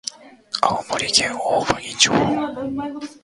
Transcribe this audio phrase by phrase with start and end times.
[0.63, 2.09] 青森県大鰐町